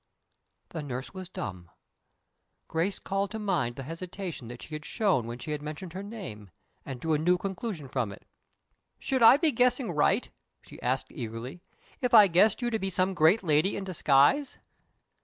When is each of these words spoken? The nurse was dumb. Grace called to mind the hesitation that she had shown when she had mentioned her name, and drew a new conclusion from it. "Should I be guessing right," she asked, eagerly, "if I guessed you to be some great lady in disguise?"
The 0.69 0.81
nurse 0.81 1.13
was 1.13 1.29
dumb. 1.29 1.69
Grace 2.67 2.97
called 2.97 3.29
to 3.29 3.37
mind 3.37 3.75
the 3.75 3.83
hesitation 3.83 4.47
that 4.47 4.63
she 4.63 4.73
had 4.73 4.83
shown 4.83 5.27
when 5.27 5.37
she 5.37 5.51
had 5.51 5.61
mentioned 5.61 5.93
her 5.93 6.01
name, 6.01 6.49
and 6.83 6.99
drew 6.99 7.13
a 7.13 7.19
new 7.19 7.37
conclusion 7.37 7.87
from 7.87 8.11
it. 8.11 8.25
"Should 8.97 9.21
I 9.21 9.37
be 9.37 9.51
guessing 9.51 9.91
right," 9.91 10.27
she 10.63 10.81
asked, 10.81 11.11
eagerly, 11.11 11.61
"if 12.01 12.15
I 12.15 12.25
guessed 12.25 12.63
you 12.63 12.71
to 12.71 12.79
be 12.79 12.89
some 12.89 13.13
great 13.13 13.43
lady 13.43 13.77
in 13.77 13.83
disguise?" 13.83 14.57